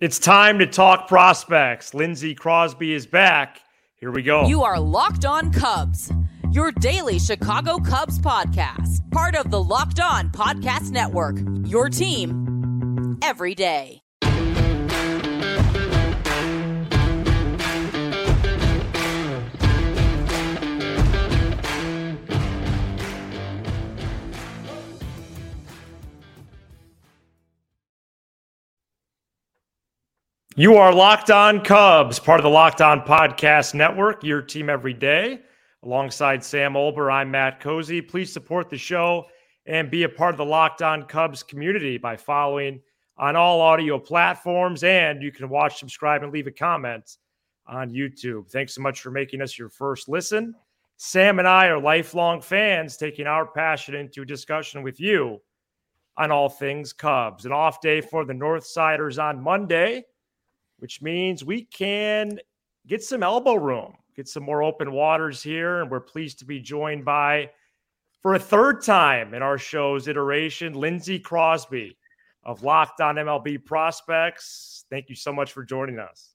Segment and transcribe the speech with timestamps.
[0.00, 1.92] It's time to talk prospects.
[1.92, 3.62] Lindsay Crosby is back.
[3.96, 4.46] Here we go.
[4.46, 6.12] You are Locked On Cubs,
[6.52, 11.38] your daily Chicago Cubs podcast, part of the Locked On Podcast Network.
[11.64, 14.02] Your team every day.
[30.58, 34.92] You are Locked On Cubs, part of the Locked On Podcast Network, your team every
[34.92, 35.42] day.
[35.84, 38.00] Alongside Sam Olbur, I'm Matt Cozzi.
[38.00, 39.26] Please support the show
[39.66, 42.80] and be a part of the Locked On Cubs community by following
[43.18, 44.82] on all audio platforms.
[44.82, 47.18] And you can watch, subscribe, and leave a comment
[47.68, 48.50] on YouTube.
[48.50, 50.56] Thanks so much for making us your first listen.
[50.96, 55.38] Sam and I are lifelong fans, taking our passion into discussion with you
[56.16, 57.46] on all things Cubs.
[57.46, 60.02] An off day for the Northsiders on Monday
[60.78, 62.38] which means we can
[62.86, 65.80] get some elbow room, get some more open waters here.
[65.80, 67.50] And we're pleased to be joined by,
[68.22, 71.96] for a third time in our show's iteration, Lindsay Crosby
[72.44, 74.84] of Locked On MLB Prospects.
[74.90, 76.34] Thank you so much for joining us.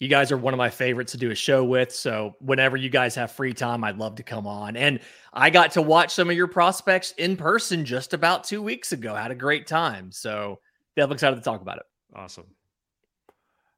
[0.00, 1.94] You guys are one of my favorites to do a show with.
[1.94, 4.76] So, whenever you guys have free time, I'd love to come on.
[4.76, 4.98] And
[5.32, 9.14] I got to watch some of your prospects in person just about two weeks ago.
[9.14, 10.10] Had a great time.
[10.10, 10.58] So,
[10.96, 11.84] definitely excited to talk about it.
[12.14, 12.46] Awesome.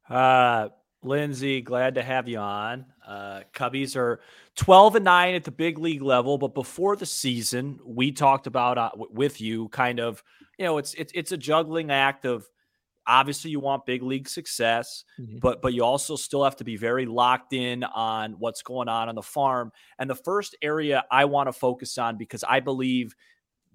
[0.09, 0.69] Uh,
[1.03, 2.87] Lindsay, glad to have you on.
[3.07, 4.21] Uh, Cubbies are
[4.57, 8.79] 12 and 9 at the big league level, but before the season, we talked about
[8.79, 10.23] uh, w- with you kind of,
[10.59, 12.49] you know, it's it's it's a juggling act of
[13.07, 15.39] obviously you want big league success, mm-hmm.
[15.39, 19.09] but but you also still have to be very locked in on what's going on
[19.09, 19.71] on the farm.
[19.99, 23.15] And the first area I want to focus on because I believe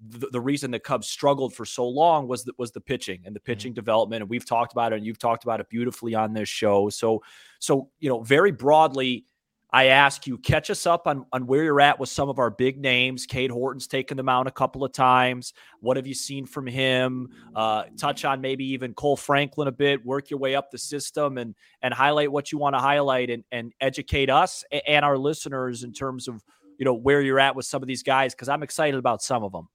[0.08, 3.34] the, the, reason the Cubs struggled for so long was that was the pitching and
[3.34, 3.46] the mm-hmm.
[3.46, 3.76] pitching mm-hmm.
[3.76, 4.22] development.
[4.22, 6.88] And we've talked about it, and you've talked about it beautifully on this show.
[6.88, 7.22] So,
[7.58, 9.26] so you know, very broadly,
[9.74, 12.50] I ask you, catch us up on on where you're at with some of our
[12.50, 13.24] big names.
[13.24, 15.54] Cade Horton's taken them out a couple of times.
[15.80, 17.28] What have you seen from him?
[17.54, 20.04] Uh, touch on maybe even Kohl Franklin a bit.
[20.04, 23.44] Work your way up the system and and highlight what you want to highlight and
[23.50, 26.42] and educate us and our listeners in terms of
[26.78, 29.42] you know where you're at with some of these guys because I'm excited about some
[29.42, 29.68] of them.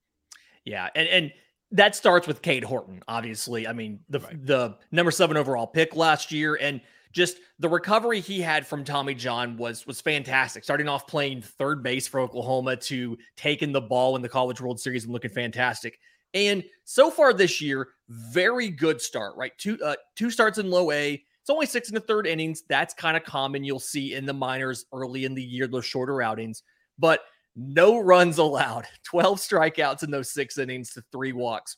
[0.68, 1.34] Yeah, and and
[1.72, 3.68] that starts with Cade Horton, obviously.
[3.68, 4.46] I mean, the right.
[4.46, 6.82] the number seven overall pick last year, and
[7.14, 10.66] just the recovery he had from Tommy John was was fantastic.
[10.66, 14.78] Starting off playing third base for Oklahoma to taking the ball in the College World
[14.78, 16.00] Series and looking fantastic.
[16.34, 19.38] And so far this year, very good start.
[19.38, 21.14] Right, two uh, two starts in low A.
[21.14, 22.64] It's only six and a third innings.
[22.68, 23.64] That's kind of common.
[23.64, 26.64] You'll see in the minors early in the year, those shorter outings.
[27.00, 27.22] But
[27.58, 31.78] no runs allowed, 12 strikeouts in those six innings to three walks.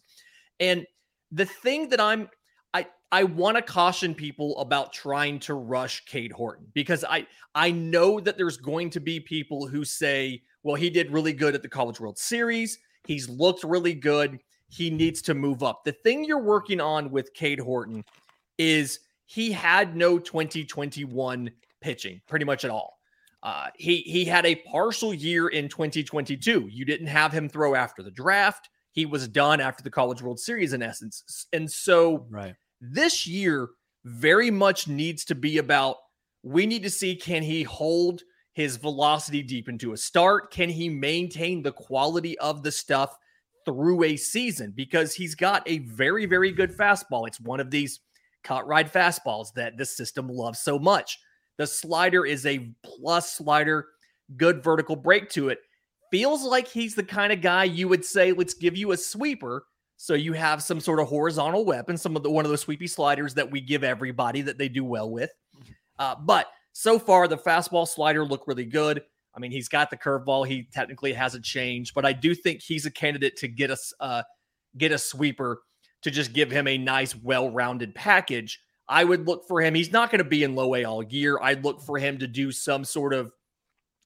[0.60, 0.86] And
[1.32, 2.30] the thing that I'm
[2.74, 7.26] I I want to caution people about trying to rush Cade Horton because I
[7.56, 11.56] I know that there's going to be people who say, well, he did really good
[11.56, 12.78] at the College World Series.
[13.08, 14.40] He's looked really good.
[14.68, 15.84] He needs to move up.
[15.84, 18.04] The thing you're working on with Cade Horton
[18.58, 21.50] is he had no 2021
[21.82, 22.99] pitching pretty much at all.
[23.42, 26.68] Uh, he he had a partial year in 2022.
[26.70, 28.70] You didn't have him throw after the draft.
[28.92, 31.48] He was done after the College World Series in essence.
[31.54, 32.56] And so right.
[32.82, 33.70] this year
[34.04, 35.98] very much needs to be about
[36.44, 38.22] we need to see can he hold
[38.54, 40.52] his velocity deep into a start?
[40.52, 43.16] Can he maintain the quality of the stuff
[43.66, 44.74] through a season?
[44.76, 47.28] Because he's got a very, very good fastball.
[47.28, 48.02] It's one of these
[48.44, 51.20] cut ride fastballs that the system loves so much.
[51.60, 53.90] The slider is a plus slider,
[54.38, 55.60] good vertical break to it.
[56.10, 59.66] Feels like he's the kind of guy you would say, let's give you a sweeper.
[59.98, 62.88] So you have some sort of horizontal weapon, some of the one of those sweepy
[62.88, 65.32] sliders that we give everybody that they do well with.
[66.00, 69.04] Uh, but so far, the fastball slider look really good.
[69.36, 70.48] I mean, he's got the curveball.
[70.48, 74.24] He technically hasn't changed, but I do think he's a candidate to get us uh,
[74.78, 75.62] get a sweeper
[76.04, 78.62] to just give him a nice, well-rounded package.
[78.90, 79.76] I would look for him.
[79.76, 81.40] He's not going to be in low A all year.
[81.40, 83.32] I'd look for him to do some sort of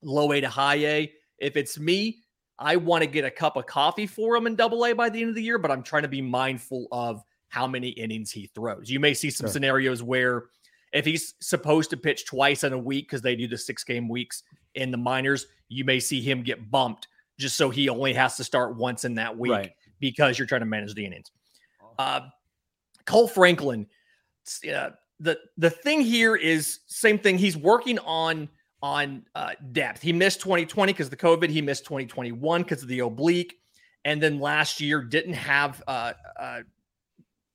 [0.04, 1.13] low A to high A.
[1.40, 2.19] If it's me,
[2.60, 5.22] I want to get a cup of coffee for him in double A by the
[5.22, 8.48] end of the year, but I'm trying to be mindful of how many innings he
[8.48, 8.90] throws.
[8.90, 9.54] You may see some sure.
[9.54, 10.46] scenarios where
[10.92, 14.10] if he's supposed to pitch twice in a week because they do the six game
[14.10, 14.44] weeks
[14.75, 17.08] in the minors, you may see him get bumped
[17.40, 19.72] just so he only has to start once in that week right.
[20.00, 21.31] because you're trying to manage the innings.
[21.98, 22.22] Uh,
[23.06, 23.88] Kohl Franklin
[24.72, 27.38] uh, the the thing here is same thing.
[27.38, 28.50] He's working on
[28.81, 30.01] on uh, depth.
[30.01, 31.50] He missed 2020 because of the COVID.
[31.50, 33.56] He missed 2021 because of the oblique,
[34.06, 36.60] and then last year didn't have uh, uh,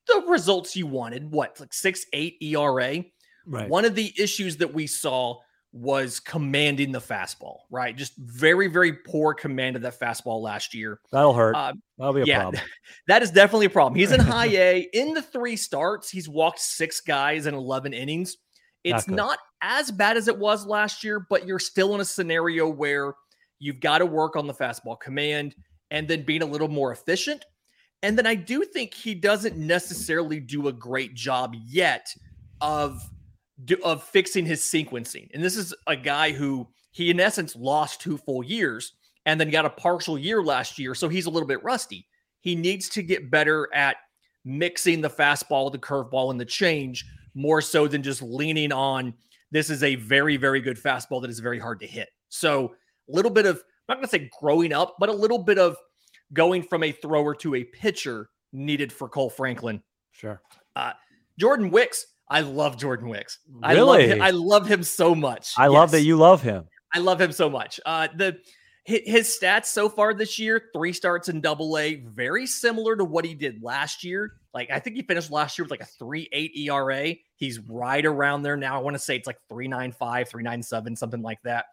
[0.06, 1.30] the results you wanted.
[1.30, 3.04] What, like six, eight ERA?
[3.46, 3.68] Right.
[3.68, 5.40] One of the issues that we saw
[5.72, 7.94] was commanding the fastball, right?
[7.96, 11.00] Just very, very poor command of that fastball last year.
[11.12, 11.54] That'll hurt.
[11.54, 12.62] Uh, That'll be a yeah, problem.
[13.08, 13.98] that is definitely a problem.
[13.98, 14.88] He's in high A.
[14.92, 18.38] In the three starts, he's walked six guys in 11 innings.
[18.84, 19.16] It's good.
[19.16, 23.12] not as bad as it was last year, but you're still in a scenario where
[23.58, 25.54] you've got to work on the fastball command
[25.90, 27.44] and then being a little more efficient.
[28.02, 32.06] And then I do think he doesn't necessarily do a great job yet
[32.60, 33.02] of
[33.82, 35.28] of fixing his sequencing.
[35.34, 38.92] And this is a guy who he in essence lost two full years
[39.26, 42.06] and then got a partial year last year, so he's a little bit rusty.
[42.40, 43.96] He needs to get better at
[44.44, 49.12] mixing the fastball, the curveball, and the change more so than just leaning on
[49.50, 52.08] this is a very, very good fastball that is very hard to hit.
[52.28, 52.74] So
[53.08, 53.56] a little bit of,
[53.88, 55.76] I'm not going to say growing up, but a little bit of
[56.32, 59.82] going from a thrower to a pitcher needed for Kohl Franklin.
[60.12, 60.42] Sure.
[60.76, 60.92] Uh,
[61.38, 63.38] Jordan Wicks, I love Jordan Wicks.
[63.62, 64.08] I love Really?
[64.08, 65.54] him, I love him so much.
[65.56, 66.64] I love that you love him.
[66.94, 67.80] I love him so much.
[67.86, 68.38] Uh, the
[68.84, 73.24] his stats so far this year: three starts in Double A, very similar to what
[73.26, 74.32] he did last year.
[74.54, 77.14] Like I think he finished last year with like a three eight ERA.
[77.36, 78.76] He's right around there now.
[78.76, 81.66] I want to say it's like 395, 397, something like that.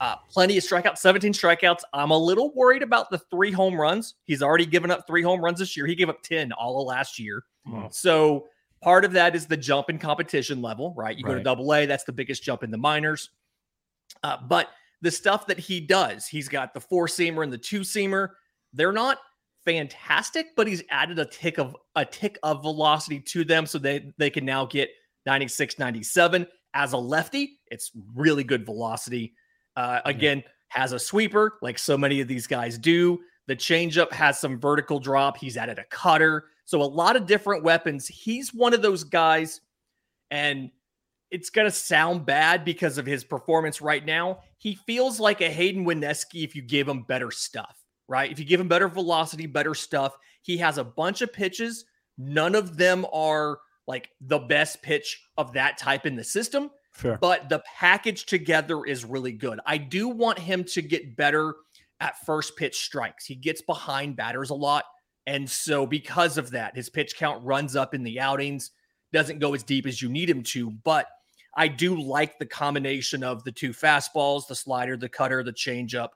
[0.00, 1.80] Uh, plenty of strikeouts, 17 strikeouts.
[1.94, 4.14] I'm a little worried about the three home runs.
[4.26, 5.86] He's already given up three home runs this year.
[5.86, 7.42] He gave up 10 all of last year.
[7.66, 7.88] Oh.
[7.90, 8.46] So
[8.80, 11.16] part of that is the jump in competition level, right?
[11.16, 13.30] You go to double A, that's the biggest jump in the minors.
[14.22, 14.70] Uh, but
[15.00, 18.30] the stuff that he does, he's got the four seamer and the two seamer.
[18.72, 19.18] They're not
[19.64, 24.12] fantastic, but he's added a tick of a tick of velocity to them so they
[24.18, 24.90] they can now get
[25.26, 26.46] 96, 97.
[26.74, 29.34] As a lefty, it's really good velocity.
[29.76, 33.18] Uh, again, has a sweeper like so many of these guys do.
[33.46, 35.38] The changeup has some vertical drop.
[35.38, 36.46] He's added a cutter.
[36.68, 38.06] So a lot of different weapons.
[38.06, 39.62] He's one of those guys,
[40.30, 40.70] and
[41.30, 44.40] it's going to sound bad because of his performance right now.
[44.58, 47.74] He feels like a Hayden Wesneski if you give him better stuff,
[48.06, 48.30] right?
[48.30, 50.14] If you give him better velocity, better stuff.
[50.42, 51.86] He has a bunch of pitches.
[52.18, 57.16] None of them are like the best pitch of that type in the system Sure.
[57.18, 59.58] but the package together is really good.
[59.64, 61.54] I do want him to get better
[62.00, 63.24] at first pitch strikes.
[63.24, 64.84] He gets behind batters a lot.
[65.28, 68.70] And so, because of that, his pitch count runs up in the outings,
[69.12, 70.70] doesn't go as deep as you need him to.
[70.70, 71.06] But
[71.54, 76.08] I do like the combination of the two fastballs, the slider, the cutter, the changeup.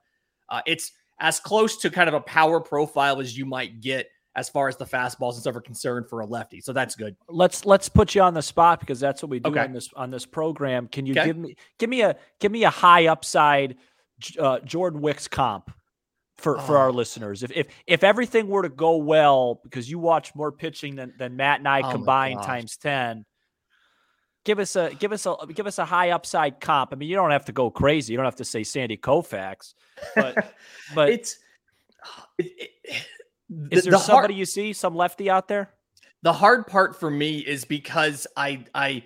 [0.49, 4.49] Uh, it's as close to kind of a power profile as you might get as
[4.49, 6.61] far as the fastballs is ever concerned for a lefty.
[6.63, 7.15] So that's good.
[7.29, 9.61] let's let's put you on the spot because that's what we do Okay.
[9.61, 10.89] on this on this program.
[10.89, 11.27] Can you Okay.
[11.27, 13.77] give me give me a give me a high upside
[14.39, 15.71] uh, Jordan Wicks comp
[16.43, 16.77] for for uh-huh.
[16.77, 16.93] our Oh.
[16.93, 17.43] listeners?
[17.43, 21.37] If if if everything were to go well, because you watch more pitching than than
[21.37, 23.25] Matt and I Oh combined times ten.
[24.45, 26.93] Give us a give us a give us a high upside comp.
[26.93, 28.13] I mean, you don't have to go crazy.
[28.13, 29.75] You don't have to say Sandy Koufax,
[30.17, 30.53] but
[30.95, 31.39] but it's
[32.39, 33.07] it, it,
[33.71, 35.71] is the- there the hard- somebody you see, some lefty out there?
[36.25, 39.03] the hard part for me is because I I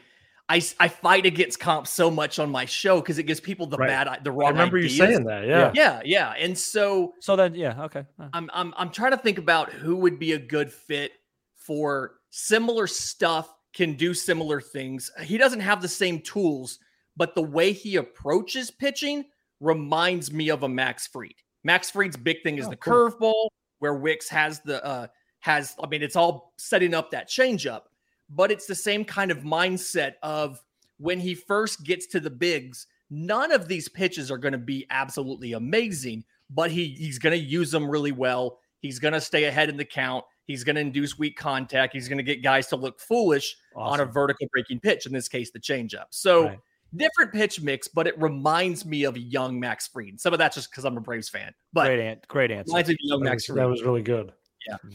[0.48, 3.78] I, I fight against comp so much on my show because it gives people the
[3.78, 3.88] Right.
[3.88, 4.48] bad the wrong.
[4.48, 4.96] I remember ideas.
[4.96, 5.44] you saying that.
[5.46, 5.72] Yeah.
[5.74, 8.04] Yeah, yeah, and so So then, yeah, okay.
[8.18, 11.12] Uh, I'm I'm I'm trying to think about who would be a good fit
[11.56, 15.10] for similar stuff, can do similar things.
[15.22, 16.78] He doesn't have the same tools,
[17.16, 19.24] but the way he approaches pitching
[19.60, 21.34] reminds me of a Max Fried.
[21.64, 23.10] Max Fried's big thing is Oh, the cool.
[23.10, 23.48] curveball,
[23.80, 25.06] where Wicks has the uh
[25.40, 27.82] has I mean it's all setting up that changeup,
[28.30, 30.62] but it's the same kind of mindset of
[30.98, 34.86] when he first gets to the bigs, none of these pitches are going to be
[34.90, 38.58] absolutely amazing, but he he's going to use them really well.
[38.80, 40.24] He's going to stay ahead in the count.
[40.44, 41.92] He's going to induce weak contact.
[41.92, 45.28] He's going to get guys to look foolish on a vertical breaking pitch, in this
[45.28, 46.04] case, the changeup.
[46.10, 46.58] So Right.
[46.94, 50.20] different pitch mix, but it reminds me of young Max Fried.
[50.20, 52.70] Some of that's just because I'm a Braves fan, but great, an- great answer.
[52.70, 54.32] reminds me of young That Max was, that was really good.
[54.70, 54.94] Mm.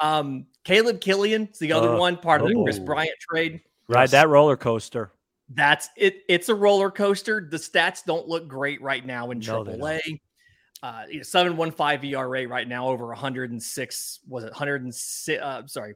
[0.00, 2.84] Um, Caleb Killian is the other Uh, one, part of the Kris oh.
[2.84, 3.60] Bryant trade.
[3.88, 5.12] Ride that roller coaster.
[5.48, 6.24] That's it.
[6.28, 7.48] It's a roller coaster.
[7.50, 10.20] The stats don't look great right now in No, they Triple A.
[10.82, 14.20] Uh, you know, seven one five ERA right now, over 106.
[14.28, 15.42] Was it 106?
[15.42, 15.94] Uh, sorry,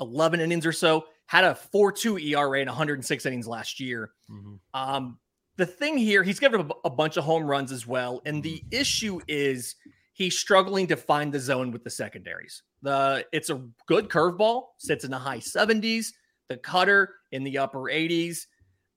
[0.00, 1.06] 11 innings or so.
[1.26, 4.10] Had a 4 2 ERA in 106 innings last year.
[4.28, 4.58] Mhm.
[4.74, 5.18] Um,
[5.56, 8.20] the thing here, he's given up a bunch of home runs as well.
[8.26, 9.76] And the issue is
[10.12, 12.62] he's struggling to find the zone with the secondaries.
[12.82, 16.08] The it's a good curveball, sits in the high 70s,
[16.48, 18.46] the cutter in the upper 80s.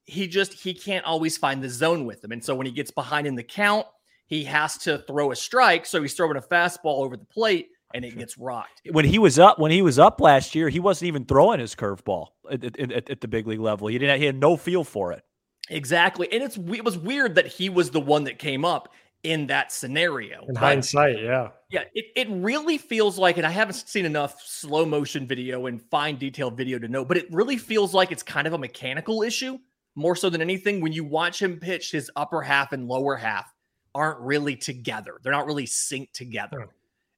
[0.06, 2.32] He just he can't always find the zone with him.
[2.32, 3.86] And so when he gets behind in the count,
[4.28, 5.86] he has to throw a strike.
[5.86, 8.82] So he's throwing a fastball over the plate and it gets rocked.
[8.92, 11.76] When he was up, when he was up last year, he wasn't even throwing his
[11.76, 13.88] curveball at, at, at, at the big league level.
[13.88, 14.20] He didn't.
[14.20, 15.24] He had no feel for it.
[15.70, 18.92] Exactly, and it's it was weird that he was the one that came up
[19.24, 20.46] in that scenario.
[20.48, 21.50] In But- hindsight, yeah.
[21.70, 25.82] Yeah, it, it really feels like, and I haven't seen enough slow motion video and
[25.82, 29.24] fine detailed video to know, but it really feels like it's kind of a mechanical
[29.24, 29.58] issue
[29.96, 30.82] more so than anything.
[30.82, 33.52] When you watch him pitch, his upper half and lower half
[33.96, 36.62] aren't really together, they're not really synced together.
[36.62, 36.70] Hmm.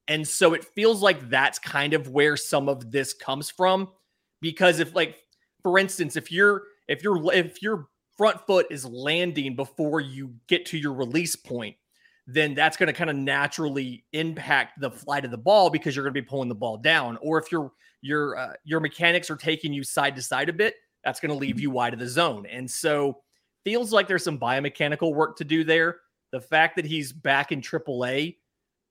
[0.07, 3.89] And so it feels like that's kind of where some of this comes from.
[4.39, 5.17] Because if, like,
[5.63, 10.65] for instance, if you're if you're if your front foot is landing before you get
[10.67, 11.75] to your release point,
[12.27, 16.03] then that's going to kind of naturally impact the flight of the ball because you're
[16.03, 17.17] going to be pulling the ball down.
[17.22, 20.75] Or if your your uh, your mechanics are taking you side to side a bit,
[21.03, 22.46] that's going to leave you wide of the zone.
[22.48, 23.20] And so
[23.63, 25.98] feels like there's some biomechanical work to do there.
[26.32, 28.38] The fact that he's back in AAA,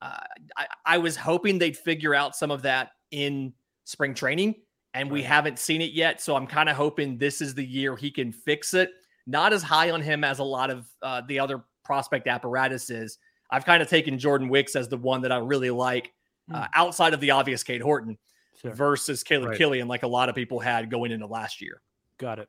[0.00, 0.18] uh,
[0.56, 3.52] I, I was hoping they'd figure out some of that in
[3.84, 4.54] spring training,
[4.94, 6.20] and we haven't seen it yet.
[6.20, 8.92] So I'm kind of hoping this is the year he can fix it.
[9.26, 13.18] Not as high on him as a lot of uh, the other prospect apparatus is.
[13.50, 16.12] I've kind of taken Jordan Wicks as the one that I really like
[16.52, 18.18] uh, outside of the obvious Cade Horton
[18.60, 18.72] Sure.
[18.72, 19.58] versus Caleb Right.
[19.58, 21.80] Killian, like a lot of people had going into last year.
[22.18, 22.48] Got it.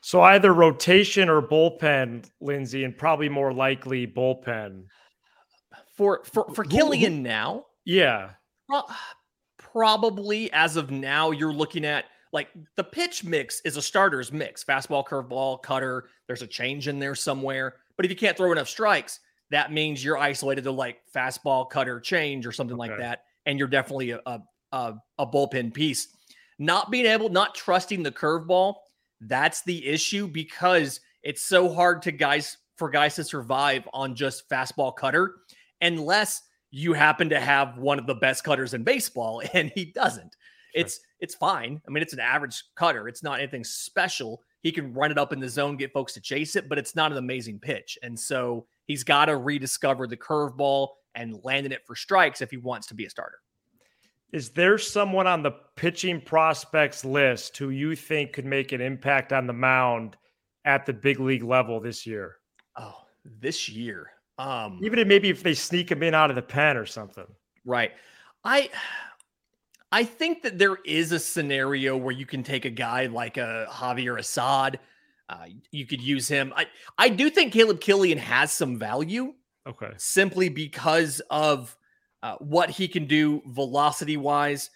[0.00, 4.84] So either rotation or bullpen, Lindsay, and probably more likely bullpen.
[5.96, 8.30] For for for Killian now, Yeah.
[8.66, 8.84] pro-
[9.58, 14.64] probably as of now, you're looking at like the pitch mix is a starter's mix:
[14.64, 16.08] fastball, curveball, cutter.
[16.26, 17.76] There's a change in there somewhere.
[17.96, 19.20] But if you can't throw enough strikes,
[19.50, 23.68] that means you're isolated to like fastball, cutter, change, or something like that, and you're
[23.68, 24.40] definitely a, a
[24.72, 26.08] a a bullpen piece.
[26.58, 28.74] Not being able, not trusting the curveball,
[29.22, 34.48] that's the issue because it's so hard to guys for guys to survive on just
[34.48, 35.36] fastball cutter
[35.82, 40.36] unless you happen to have one of the best cutters in baseball and he doesn't.
[40.74, 41.80] It's it's fine.
[41.86, 43.08] I mean, it's an average cutter.
[43.08, 44.40] It's not anything special.
[44.62, 46.94] He can run it up in the zone, get folks to chase it, but it's
[46.94, 47.98] not an amazing pitch.
[48.02, 52.56] And so he's got to rediscover the curveball and landing it for strikes if he
[52.56, 53.38] wants to be a starter.
[54.32, 59.32] Is there someone on the pitching prospects list who you think could make an impact
[59.32, 60.16] on the mound
[60.64, 62.38] at the big league level this year?
[62.76, 64.10] Oh, this year.
[64.38, 67.26] Um Even if maybe if they sneak him in out of the pen or something.
[67.64, 67.92] Right.
[68.42, 68.70] I
[69.92, 73.68] I think that there is a scenario where you can take a guy like a
[73.70, 74.80] Javier Assad.
[75.30, 76.52] Uh, you could use him.
[76.56, 76.66] I,
[76.98, 79.34] I do think Caleb Killian has some value
[79.66, 79.92] Okay.
[79.96, 81.76] simply because of
[82.24, 84.70] uh, what he can do velocity wise.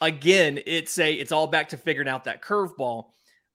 [0.00, 3.10] Again, it's a it's all back to figuring out that curveball.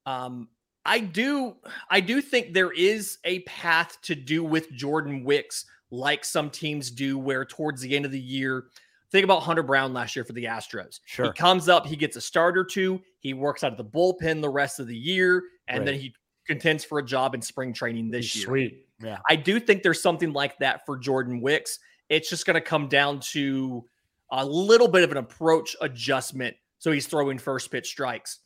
[0.05, 0.47] Um,
[0.85, 1.57] I do
[1.89, 6.89] I do think there is a path to do with Jordan Wicks like some teams
[6.89, 8.67] do, where towards the end of the year,
[9.11, 10.99] think about Hunter Brown last year for the Astros.
[11.05, 11.25] Sure.
[11.25, 14.41] He comes up, he gets a start or two, he works out of the bullpen
[14.41, 16.13] the rest of the year, and then he
[16.49, 18.45] contends for a job in spring training this year.
[18.45, 18.85] Sweet.
[19.01, 19.19] Yeah.
[19.29, 21.79] I do think there's something like that for Jordan Wicks.
[22.09, 23.85] It's just going to come down to
[24.31, 26.55] a little bit of an approach adjustment.
[26.79, 28.39] So he's throwing first pitch strikes.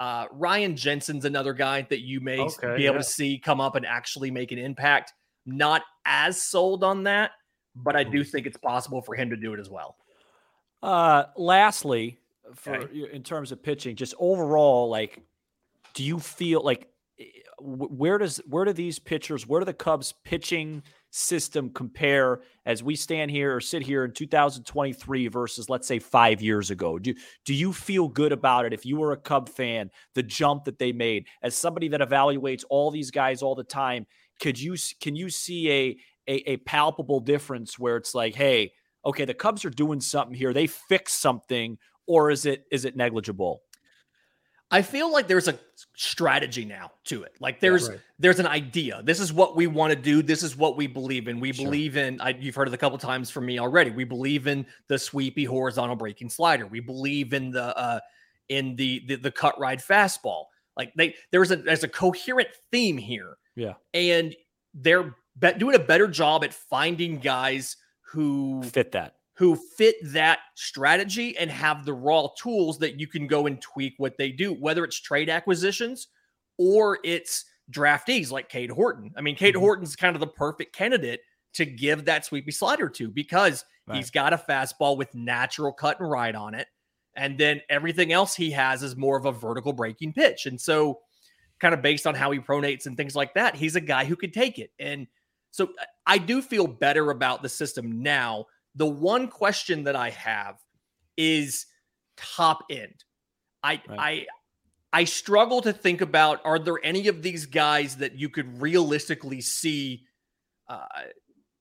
[0.00, 3.02] Uh, Ryan Jensen's another guy that you may Okay, be able yeah.
[3.02, 5.12] to see come up and actually make an impact.
[5.44, 7.32] Not as sold on that,
[7.74, 9.96] but I do think it's possible for him to do it as well.
[10.82, 12.20] Uh, lastly,
[12.54, 13.10] for Okay.
[13.12, 15.20] in terms of pitching, just overall, like,
[15.94, 16.88] do you feel like
[17.18, 17.22] wh-
[17.60, 22.94] where does where do these pitchers, where do the Cubs pitching system compare as we
[22.94, 26.98] stand here or sit here in 2023 versus let's say five years ago?
[26.98, 30.64] Do do you feel good about it if you were a Cub fan, the jump
[30.64, 34.06] that they made as somebody that evaluates all these guys all the time?
[34.40, 35.96] Could you can you see a
[36.28, 38.72] a, a palpable difference where it's like, hey,
[39.04, 40.52] okay, the Cubs are doing something here.
[40.52, 43.62] They fixed something, or is it is it negligible?
[44.70, 45.58] I feel like there's a
[45.96, 47.34] strategy now to it.
[47.40, 47.98] Like there's right.
[48.18, 49.00] there's an idea.
[49.02, 50.22] This is what we want to do.
[50.22, 51.40] This is what we believe in.
[51.40, 51.64] We Sure.
[51.64, 52.20] believe in.
[52.20, 53.90] I, you've heard it a couple times from me already.
[53.90, 56.66] We believe in the sweepy horizontal breaking slider.
[56.66, 58.00] We believe in the uh
[58.50, 60.44] in the the, the cut ride fastball.
[60.76, 63.36] Like they there's a there's a coherent theme here.
[63.56, 63.74] Yeah.
[63.94, 64.36] and
[64.74, 67.76] they're be- doing a better job at finding guys
[68.12, 69.14] who Fit that.
[69.38, 73.94] Who fit that strategy and have the raw tools that you can go and tweak
[73.98, 76.08] what they do, whether it's trade acquisitions
[76.58, 79.12] or it's draftees like Cade Horton.
[79.16, 79.60] I mean, Cade Mhm.
[79.60, 81.20] Horton's kind of the perfect candidate
[81.54, 86.10] to give that sweepy slider to because he's got a fastball with natural cut and
[86.10, 86.66] ride on it.
[87.14, 90.46] And then everything else he has is more of a vertical breaking pitch.
[90.46, 91.00] And so,
[91.60, 94.16] kind of based on how he pronates and things like that, he's a guy who
[94.16, 94.72] could take it.
[94.80, 95.06] And
[95.52, 95.70] so,
[96.06, 98.46] I do feel better about the system now
[98.78, 100.56] The one question that I have
[101.16, 101.66] is
[102.16, 103.04] top end.
[103.62, 103.98] I right.
[103.98, 104.26] I
[104.92, 109.40] I struggle to think about are there any of these guys that you could realistically
[109.40, 110.04] see
[110.68, 110.86] uh,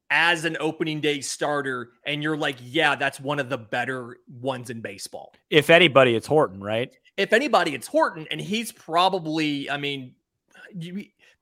[0.10, 4.70] as an opening day starter and you're like, yeah, that's one of the better ones
[4.70, 5.34] in baseball.
[5.50, 6.96] If anybody, it's Horton, right?
[7.18, 10.14] If anybody, it's Horton, and he's probably, I mean,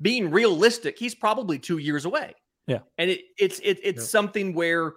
[0.01, 2.33] being realistic, he's probably two years away.
[2.65, 4.07] Yeah, and it, it's it, it's yeah.
[4.07, 4.93] something where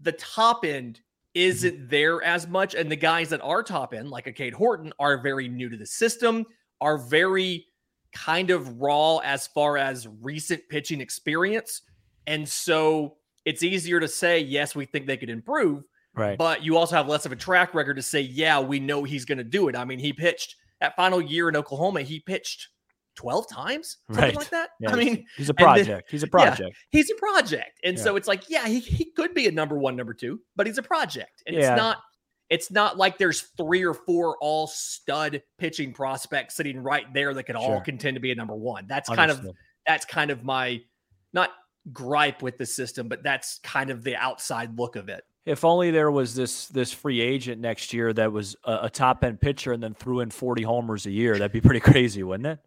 [0.00, 1.00] the top end
[1.34, 1.88] isn't mm-hmm.
[1.88, 5.18] there as much, and the guys that are top end, like a Cade Horton, are
[5.22, 6.44] very new to the system,
[6.80, 7.66] are very
[8.12, 11.82] kind of raw as far as recent pitching experience.
[12.26, 15.84] And so it's easier to say, yes, we think they could improve.
[16.14, 16.38] Right.
[16.38, 19.26] But you also have less of a track record to say, yeah, we know he's
[19.26, 19.76] going to do it.
[19.76, 22.68] I mean, he pitched that final year in Oklahoma, he pitched
[23.16, 24.36] 12 times, something right.
[24.36, 24.70] like that.
[24.80, 25.86] Yeah, I mean, he's a project.
[25.88, 26.60] Then, he's a project.
[26.60, 27.80] Yeah, he's a project.
[27.82, 28.02] And yeah.
[28.02, 30.78] so it's like, yeah, he, he could be a number one, number two, but he's
[30.78, 31.42] a project.
[31.46, 31.98] And it's not,
[32.48, 37.42] it's not like there's three or four all stud pitching prospects sitting right there that
[37.44, 37.64] could sure.
[37.64, 38.86] all contend to be a number one.
[38.86, 39.36] That's Understood.
[39.36, 39.56] kind of,
[39.86, 40.80] that's kind of my,
[41.32, 41.50] not
[41.92, 45.24] gripe with the system, but that's kind of the outside look of it.
[45.46, 49.24] If only there was this this free agent next year that was a, a top
[49.24, 51.34] end pitcher and then threw in 40 homers a year.
[51.34, 52.58] That'd be pretty crazy, wouldn't it?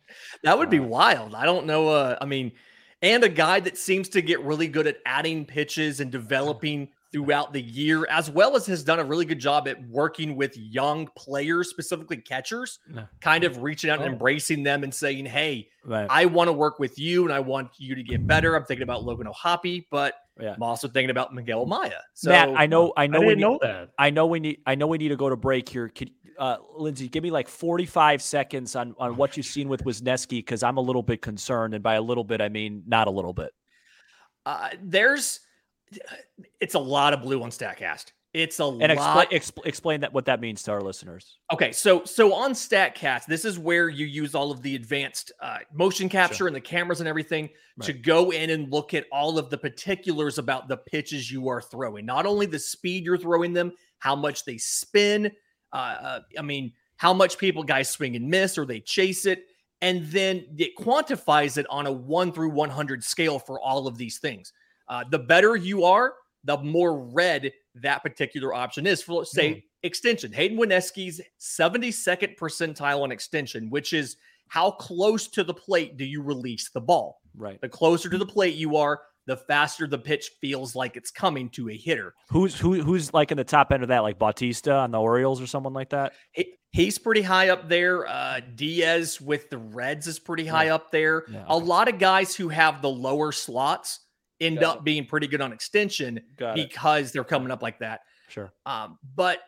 [0.43, 1.35] That would uh, be wild.
[1.35, 1.89] I don't know.
[1.89, 2.53] Uh, I mean,
[3.01, 7.53] and a guy that seems to get really good at adding pitches and developing throughout
[7.53, 11.07] the year, as well as has done a really good job at working with young
[11.15, 12.79] players, specifically catchers,
[13.21, 14.13] kind of reaching out and oh.
[14.13, 16.07] embracing them and saying, Hey, right.
[16.09, 18.55] I want to work with you and I want you to get better.
[18.55, 20.53] I'm thinking about Logan O'Hoppe, but yeah.
[20.53, 21.99] I'm also thinking about Miguel Amaya.
[22.13, 23.89] So Matt, I know, I know, I we need, know that.
[23.97, 25.89] I know we need, I know we need to go to break here.
[25.89, 30.39] Could, uh, Lindsay, give me like 45 seconds on, on what you've seen with Wesneski
[30.39, 31.73] because I'm a little bit concerned.
[31.73, 33.51] And by a little bit, I mean not a little bit.
[34.45, 35.41] Uh, there's,
[36.59, 38.11] it's a lot of blue on Statcast.
[38.31, 39.31] It's a and lot.
[39.31, 41.37] Expl- explain that what that means to our listeners.
[41.51, 45.57] Okay, so so on Statcast, this is where you use all of the advanced uh,
[45.73, 46.47] motion capture sure.
[46.47, 47.87] and the cameras and everything right.
[47.87, 51.59] to go in and look at all of the particulars about the pitches you are
[51.59, 52.05] throwing.
[52.05, 55.31] Not only the speed you're throwing them, how much they spin.
[55.73, 59.45] Uh, uh, I mean, how much people guys swing and miss or they chase it,
[59.81, 63.97] and then it quantifies it on a one through one hundred scale for all of
[63.97, 64.53] these things.
[64.89, 69.01] Uh, the better you are, the more red that particular option is.
[69.01, 69.63] For say mm.
[69.83, 76.05] extension, Hayden Wesneski's 72nd percentile on extension, which is how close to the plate do
[76.05, 77.21] you release the ball?
[77.37, 77.61] Right.
[77.61, 81.49] The closer to the plate you are, the faster the pitch feels like it's coming
[81.51, 82.15] to a hitter.
[82.29, 82.81] Who's who?
[82.81, 85.73] Who's like in the top end of that, like Bautista on the Orioles or someone
[85.73, 86.13] like that?
[86.31, 88.07] He, he's pretty high up there.
[88.07, 90.75] Uh, Diaz with the Reds is pretty high yeah.
[90.75, 91.25] up there.
[91.31, 91.43] Yeah.
[91.47, 93.99] A lot of guys who have the lower slots
[94.41, 94.83] end Got up it.
[94.83, 97.13] being pretty good on extension Got because it.
[97.13, 98.01] they're coming up like that.
[98.29, 98.53] Sure.
[98.65, 99.39] Um, but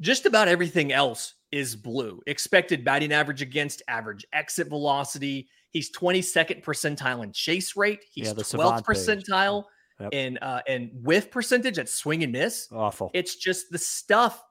[0.00, 2.20] just about everything else is blue.
[2.26, 5.48] Expected batting average against average exit velocity.
[5.70, 8.00] He's 22nd percentile in chase rate.
[8.12, 9.64] He's yeah, 12th percentile
[10.00, 10.12] yep.
[10.12, 12.68] in uh in whiff percentage at swing and miss.
[12.72, 13.10] Awful.
[13.14, 14.42] It's just the stuff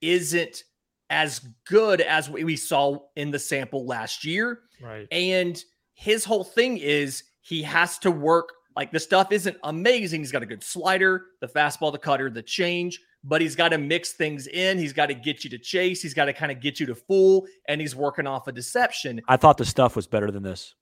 [0.00, 0.62] isn't
[1.10, 4.60] as good as we saw in the sample last year.
[4.80, 5.06] Right.
[5.10, 5.62] And
[5.94, 10.20] his whole thing is he has to work like the stuff isn't amazing.
[10.20, 13.78] He's got a good slider, the fastball, the cutter, the change, but he's got to
[13.78, 14.78] mix things in.
[14.78, 16.02] He's got to get you to chase.
[16.02, 19.20] He's got to kind of get you to fool, and he's working off a deception.
[19.28, 20.74] I thought the stuff was better than this.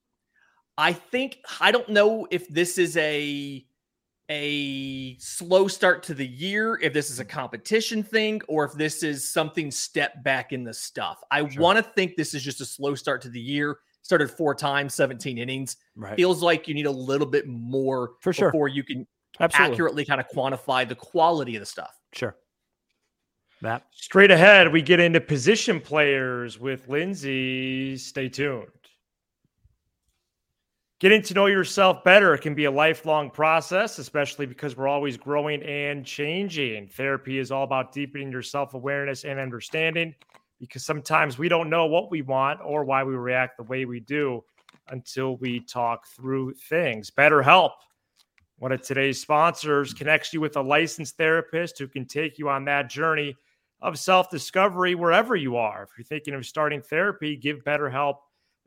[0.78, 3.66] I think I don't know if this is a
[4.30, 9.02] a slow start to the year, if this is a competition thing, or if this
[9.02, 11.20] is something step back in the stuff.
[11.30, 11.62] I sure.
[11.62, 14.94] want to think this is just a slow start to the year started four times,
[14.94, 15.76] 17 innings.
[15.96, 16.16] Right.
[16.16, 19.06] Feels like you need a little bit more for sure before you can
[19.40, 19.72] Absolutely.
[19.72, 21.98] accurately kind of quantify the quality of the stuff.
[22.12, 22.36] Sure.
[23.62, 23.86] Matt.
[23.92, 27.96] Straight ahead, we get into position players with Lindsay.
[27.96, 28.66] Stay tuned.
[30.98, 35.62] Getting to know yourself better can be a lifelong process, especially because we're always growing
[35.62, 36.88] and changing.
[36.88, 40.14] Therapy is all about deepening your self awareness and understanding
[40.62, 43.98] because sometimes we don't know what we want or why we react the way we
[43.98, 44.44] do
[44.90, 47.10] until we talk through things.
[47.10, 47.72] BetterHelp,
[48.58, 52.64] one of today's sponsors, connects you with a licensed therapist who can take you on
[52.64, 53.34] that journey
[53.80, 55.82] of self discovery wherever you are.
[55.82, 58.18] If you're thinking of starting therapy, give BetterHelp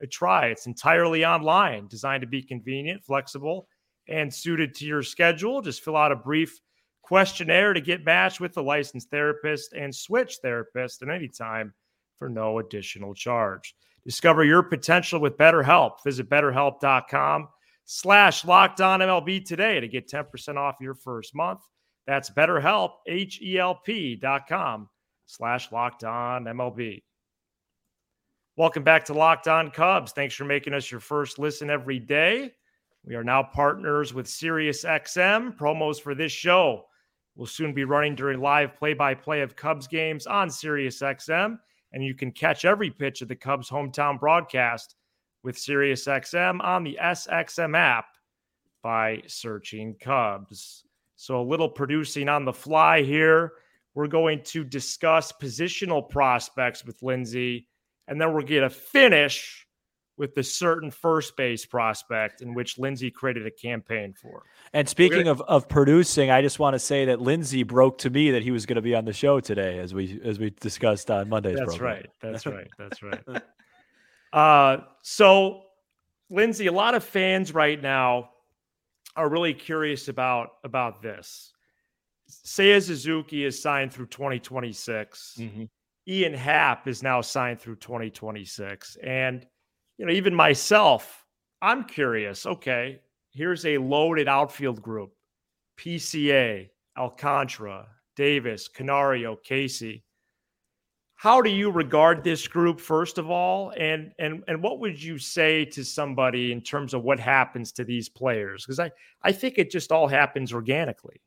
[0.02, 0.48] a try.
[0.48, 3.70] It's entirely online, designed to be convenient, flexible,
[4.10, 5.62] and suited to your schedule.
[5.62, 6.60] Just fill out a brief
[7.04, 11.74] questionnaire to get matched with a licensed therapist and switch therapist at any time
[12.18, 13.76] for no additional charge.
[14.06, 16.04] Discover your potential with BetterHelp.
[16.04, 17.50] Visit betterhelp.com
[17.86, 21.62] slash locked on MLB today to get 10% off your first month.
[22.08, 24.90] That's BetterHelp, H-E-L-P dot com
[25.26, 27.02] slash locked on MLB.
[28.58, 30.14] Welcome back to Locked On Cubs.
[30.14, 32.54] Thanks for making us your first listen every day.
[33.04, 35.58] We are now partners with SiriusXM.
[35.58, 36.86] Promos for this show
[37.36, 41.60] will soon be running during live play-by-play of Cubs games on SiriusXM,
[41.96, 44.96] and you can catch every pitch of the Cubs hometown broadcast
[45.44, 48.06] with SiriusXM on the SXM app
[48.84, 50.84] by searching Cubs.
[51.16, 53.54] So, a little producing on the fly here.
[53.94, 57.70] We're going to discuss positional prospects with Lindsay,
[58.10, 59.65] and then we're going to finish
[60.18, 64.44] with the certain first base prospect in which Lindsay created a campaign for.
[64.74, 68.32] And speaking of, of producing, I just want to say that Lindsay broke to me
[68.32, 71.12] that he was going to be on the show today, as we as we discussed
[71.12, 71.94] on Monday's That's program.
[71.94, 72.10] right.
[72.22, 72.68] That's right.
[72.78, 73.22] That's right.
[74.32, 75.64] Uh, so,
[76.30, 78.30] Lindsay, a lot of fans right now
[79.16, 81.52] are really curious about about this.
[82.30, 85.38] Seiya Suzuki is signed through 2026.
[85.40, 85.70] Mhm.
[86.08, 88.96] Ian Happ is now signed through 2026.
[89.04, 89.46] And,
[89.98, 91.26] you know, even myself,
[91.62, 92.46] I'm curious.
[92.46, 93.00] Okay,
[93.32, 95.14] here's a loaded outfield group
[95.78, 100.04] PCA, Alcantara, Davis, Canario, Caissie.
[101.18, 103.74] How do you regard this group, first of all?
[103.78, 107.86] And and and what would you say to somebody in terms of what happens to
[107.86, 108.66] these players?
[108.66, 108.92] Because I,
[109.24, 111.22] I think it just all happens organically.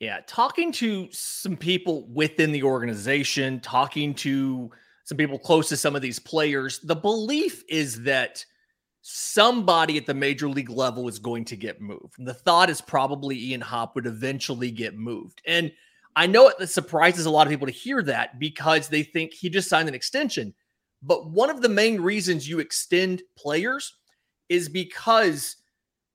[0.00, 4.70] Yeah, talking to some people within the organization, talking to
[5.04, 8.44] some people close to some of these players, the belief is that
[9.02, 12.14] somebody at the major league level is going to get moved.
[12.18, 15.42] And the thought is probably Ian Happ would eventually get moved.
[15.46, 15.72] And
[16.14, 19.50] I know it surprises a lot of people to hear that because they think he
[19.50, 20.54] just signed an extension.
[21.02, 23.94] But one of the main reasons you extend players
[24.48, 25.56] is because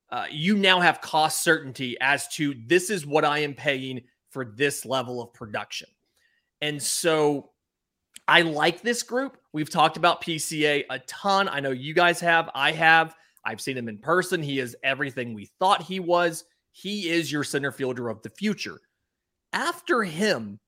[0.09, 4.45] uh, you now have cost certainty as to this is what I am paying for
[4.45, 5.89] this level of production.
[6.61, 7.49] And so
[8.27, 9.37] I like this group.
[9.53, 11.47] We've talked about PCA a ton.
[11.47, 12.49] I know you guys have.
[12.53, 13.15] I have.
[13.45, 14.43] I've seen him in person.
[14.43, 16.43] He is everything we thought he was.
[16.71, 18.79] He is your center fielder of the future.
[19.53, 20.59] After him,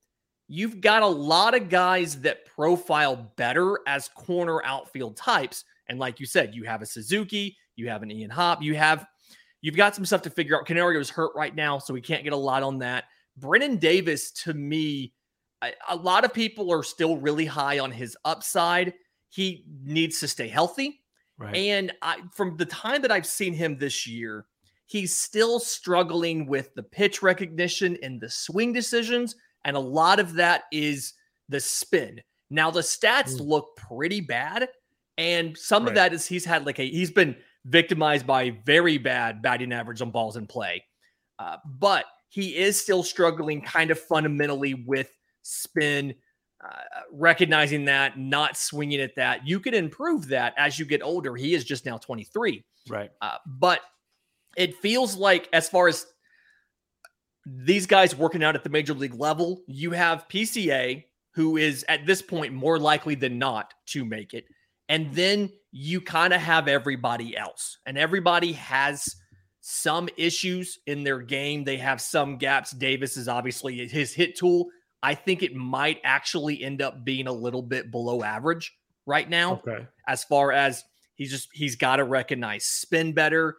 [0.47, 5.65] you've got a lot of guys that profile better as corner outfield types.
[5.89, 9.05] And like you said, you have a Suzuki, you have an Ian Happ, you have
[9.61, 10.65] You've got some stuff to figure out.
[10.65, 13.05] Canario is hurt right now, so we can't get a lot on that.
[13.37, 15.13] Brennen Davis, to me,
[15.61, 18.93] a, a lot of people are still really high on his upside.
[19.29, 21.01] He needs to stay healthy.
[21.37, 21.55] Right.
[21.55, 24.45] And I, from the time that I've seen him this year,
[24.87, 29.35] he's still struggling with the pitch recognition and the swing decisions.
[29.65, 31.13] And a lot of that is
[31.47, 32.21] the spin.
[32.49, 33.47] Now, the stats Mm.
[33.47, 34.69] look pretty bad.
[35.17, 35.89] And some Right.
[35.89, 40.01] of that is he's had like a, he's been victimized by very bad batting average
[40.01, 40.83] on balls in play.
[41.37, 45.11] Uh, but he is still struggling kind of fundamentally with
[45.49, 46.13] spin,
[46.63, 49.47] uh, recognizing that, not swinging at that.
[49.47, 51.35] You can improve that as you get older.
[51.35, 52.63] He is just now 23.
[52.87, 53.11] Right.
[53.21, 53.81] Uh, but
[54.57, 56.05] it feels like, as far as
[57.45, 62.05] these guys working out at the major league level, you have PCA, who is at
[62.05, 64.45] this point more likely than not to make it.
[64.89, 69.15] And then you kind of have everybody else, and everybody has
[69.61, 71.63] some issues in their game.
[71.63, 72.71] They have some gaps.
[72.71, 74.67] Davis is obviously his hit tool.
[75.01, 79.53] I think it might actually end up being a little bit below average right now
[79.65, 79.85] Okay.
[80.07, 80.83] as far as
[81.15, 83.57] he's just he's got to recognize spin better.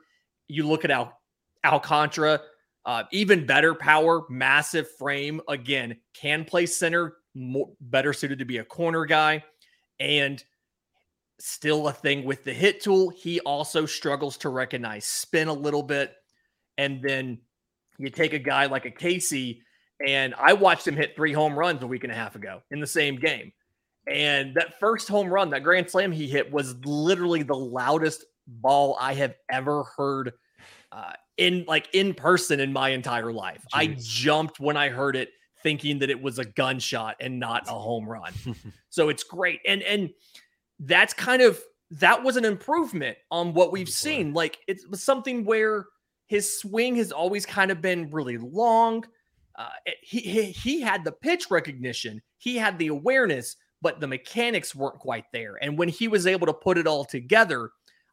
[0.48, 1.18] You look at Al
[1.64, 2.40] Alcantara,
[2.84, 5.40] uh, even better power, massive frame.
[5.48, 9.44] Again, can play center, more, better suited to be a corner guy,
[9.98, 10.42] and
[11.38, 13.10] still a thing with the hit tool.
[13.10, 16.14] He also struggles to recognize spin a little bit,
[16.78, 17.38] and then
[17.98, 19.60] you take a guy like a Caissie,
[20.06, 22.80] and I watched him hit three home runs a week and a half ago in
[22.80, 23.52] the same game.
[24.06, 28.96] And that first home run, that grand slam he hit, was literally the loudest ball
[28.98, 30.32] I have ever heard
[30.90, 33.64] uh, in like in person in my entire life.
[33.72, 35.30] I jumped when I heard it,
[35.62, 38.32] thinking that it was a gunshot and not a home run.
[38.90, 40.10] so it's great, and and
[40.80, 41.60] that's kind of
[41.92, 44.32] that was an improvement on what we've seen.
[44.32, 45.86] Like it was something where
[46.26, 49.04] his swing has always kind of been really long.
[49.56, 49.68] Uh,
[50.02, 54.98] he, he he had the pitch recognition, he had the awareness, but the mechanics weren't
[54.98, 55.58] quite there.
[55.62, 57.70] And when he was able to put it all together,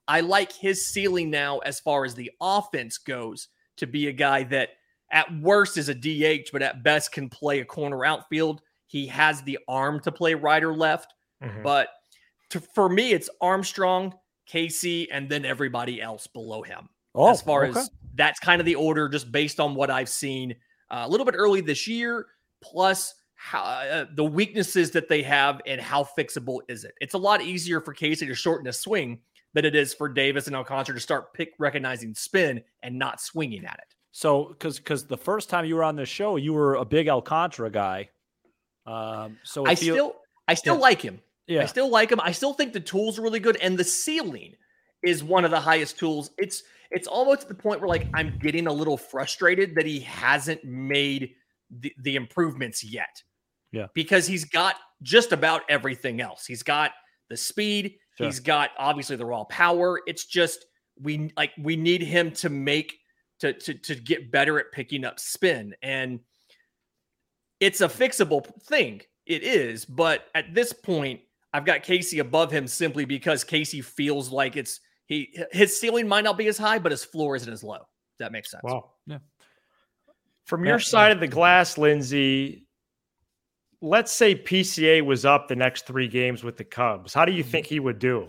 [0.08, 4.44] I like his ceiling now as far as the offense goes to be a guy
[4.44, 4.70] that
[5.12, 8.62] at worst is a DH, but at best can play a corner outfield.
[8.88, 11.62] He has the arm to play right or left, Mhm.
[11.64, 11.90] but
[12.50, 14.14] to, for me, it's Armstrong,
[14.50, 17.80] Caissie, and then everybody else below him Oh, as far okay.
[17.80, 20.56] as that's kind of the order just based on what I've seen
[20.90, 22.28] uh, a little bit early this year,
[22.62, 26.94] plus how, uh, the weaknesses that they have and how fixable is it?
[27.02, 29.20] It's a lot easier for Caissie to shorten a swing
[29.54, 33.66] than it is for Davis and Alcantara to start pick recognizing spin and not swinging
[33.66, 33.96] at it.
[34.12, 37.08] So, because because the first time you were on this show, you were a big
[37.08, 38.10] Alcantara guy.
[38.86, 40.16] Um, so I still
[40.48, 40.82] I still Yeah.
[40.82, 41.22] like him.
[41.46, 42.20] yeah, I still like him.
[42.22, 44.56] I still think the tools are really good, and the ceiling
[45.04, 46.32] is one of the highest tools.
[46.38, 50.00] It's it's almost to the point where like I'm getting a little frustrated that he
[50.02, 51.32] hasn't made
[51.70, 53.22] the, the improvements yet.
[53.72, 53.88] Yeah.
[53.94, 56.46] Because he's got just about everything else.
[56.46, 56.92] He's got
[57.30, 58.26] the speed, Sure.
[58.26, 60.00] he's got obviously the raw power.
[60.08, 60.66] It's just
[61.00, 62.98] we like we need him to make
[63.40, 65.76] to to to get better at picking up spin.
[65.84, 66.22] And
[67.60, 69.02] it's a fixable thing.
[69.26, 71.20] It is, but at this point,
[71.54, 76.24] I've got Caissie above him simply because Caissie feels like it's he his ceiling might
[76.24, 77.88] not be as high, but his floor isn't as low.
[78.20, 78.64] That makes sense.
[78.64, 78.92] Wow.
[79.06, 79.20] Yeah.
[80.46, 82.68] From Yeah, your side of the glass, Lindsay,
[83.82, 87.14] let's say PCA was up the next three games with the Cubs.
[87.14, 87.52] How do you mm-hmm.
[87.52, 88.28] think he would do?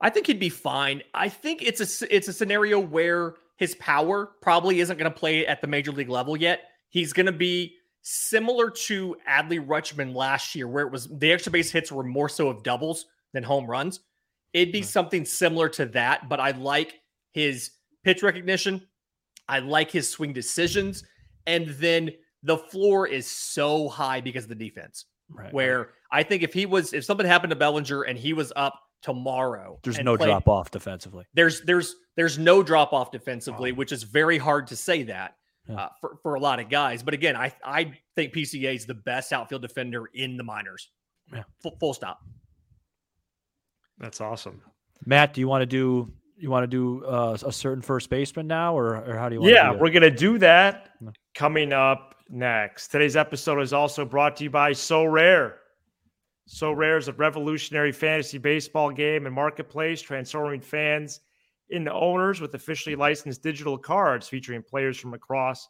[0.00, 1.02] I think he'd be fine.
[1.14, 5.18] I think it's a s- it's a scenario where his power probably isn't going to
[5.18, 6.60] play at the major league level yet.
[6.90, 11.50] He's going to be similar to Adley Rutschman last year, where it was the extra
[11.50, 14.00] base hits were more so of doubles than home runs.
[14.54, 16.94] It'd be something similar to that, but I like
[17.32, 17.72] his
[18.04, 18.86] pitch recognition.
[19.48, 21.04] I like his swing decisions,
[21.46, 22.10] and then
[22.42, 25.52] the floor is so high because of the defense right.
[25.52, 28.80] where I think if he was if something happened to Bellinger and he was up
[29.02, 31.26] tomorrow, there's no played- drop off defensively.
[31.34, 35.34] There's there's there's no drop off defensively, which is very hard to say that
[35.68, 35.76] Yeah.
[35.76, 37.02] uh, for for a lot of guys.
[37.02, 40.90] But again, I I think PCA is the best outfield defender in the minors.
[41.32, 41.42] Yeah.
[41.62, 42.20] full, full stop.
[43.98, 44.60] That's awesome.
[45.06, 48.46] Matt, do you want to do you want to do uh, a certain first baseman
[48.46, 49.40] now, or or how do you?
[49.40, 51.12] want Yeah, we're going to do that No.
[51.34, 52.88] coming up next.
[52.88, 55.54] Today's episode is also brought to you by Sorare.
[56.46, 61.20] So Rare is a revolutionary fantasy baseball game and marketplace, transforming fans
[61.70, 65.66] into owners with officially licensed digital cards featuring players from across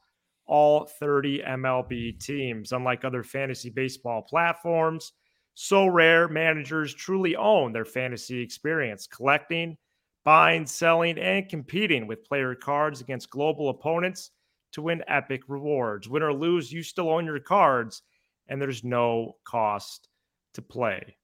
[0.46, 2.72] all 30 MLB teams.
[2.72, 5.12] Unlike other fantasy baseball platforms,
[5.56, 9.76] Sorare managers truly own their fantasy experience, collecting,
[10.24, 14.30] buying, selling, and competing with player cards against global opponents
[14.72, 16.08] to win epic rewards.
[16.08, 18.02] Win or lose, you still own your cards,
[18.48, 20.08] and there's no cost
[20.54, 21.16] to play.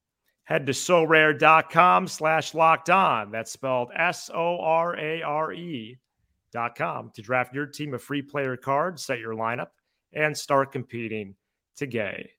[0.44, 3.30] Head to sorare.com slash locked on.
[3.30, 5.98] That's spelled S O R A R E
[6.52, 9.68] dot com to draft your team of free player cards, set your lineup,
[10.12, 11.34] and start competing
[11.76, 12.30] today.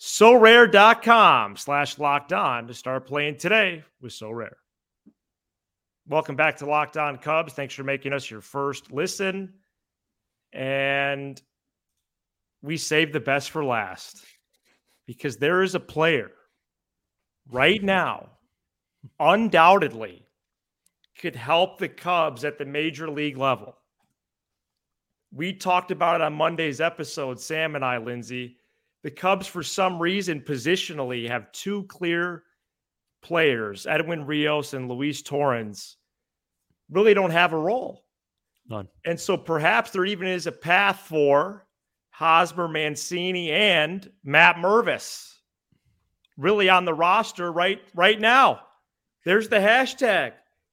[0.00, 4.54] SoRare.com slash locked on to start playing today with Sorare.
[6.06, 7.52] Welcome back to Locked On Cubs.
[7.52, 9.54] Thanks for making us your first listen.
[10.52, 11.40] And
[12.62, 14.24] we saved the best for last
[15.06, 16.30] because there is a player
[17.50, 18.28] right now,
[19.18, 20.24] undoubtedly,
[21.18, 23.76] could help the Cubs at the major league level.
[25.32, 28.58] We talked about it on Monday's episode, Sam and I, Lindsay.
[29.02, 32.42] The Cubs, for some reason, positionally have two clear
[33.22, 35.96] players, Edwin Rios and Luis Torrens,
[36.90, 38.04] really don't have a role.
[38.68, 38.88] None.
[39.04, 41.66] And so perhaps there even is a path for
[42.10, 45.34] Hosmer, Mancini, and Matt Mervis
[46.36, 48.60] really on the roster right right now.
[49.24, 50.32] There's the hashtag.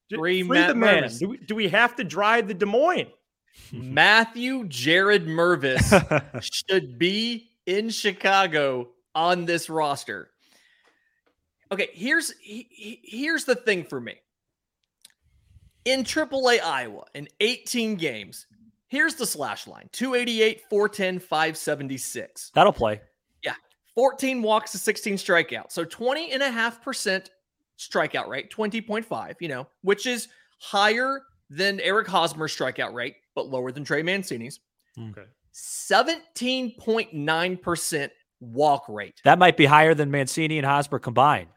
[0.09, 1.03] J- Free Free Matt the man.
[1.03, 1.19] Mervis.
[1.19, 3.07] Do we, do we have to drive the Des Moines?
[3.73, 10.29] Matthew Jared Mervis should be in Chicago on this roster.
[11.71, 14.15] Okay, here's he- he- here's the thing for me.
[15.85, 18.47] In AAA Iowa, in 18 games,
[18.87, 22.51] here's the slash line 288, 410, 576.
[22.55, 23.01] That'll play.
[23.43, 23.53] Yeah.
[23.93, 25.71] 14 walks to 16 strikeouts.
[25.71, 27.29] So 20 and a half percent
[27.77, 30.27] strikeout rate, 20.5, you know, which is
[30.59, 34.59] higher than Eric Hosmer's strikeout rate, but lower than Trey Mancini's.
[34.97, 35.25] Okay.
[35.55, 38.09] 17.9%
[38.41, 39.21] walk rate.
[39.23, 41.47] That might be higher than Mancini and Hosmer combined.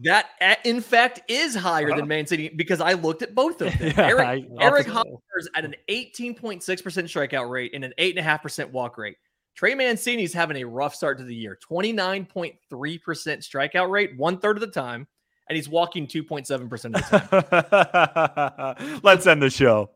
[0.00, 0.26] That,
[0.64, 2.06] in fact, is higher than uh-huh.
[2.06, 3.92] Mancini because I looked at both of them.
[3.96, 8.98] Yeah, Eric, I- Eric I'll- Hosmer's at an 18.6% strikeout rate and an 8.5% walk
[8.98, 9.16] rate.
[9.54, 14.60] Trey Mancini's having a rough start to the year 29.3% strikeout rate, one third of
[14.60, 15.06] the time,
[15.48, 16.98] and he's walking 2.7% of the
[18.76, 19.00] time.
[19.02, 19.88] Let's end the show.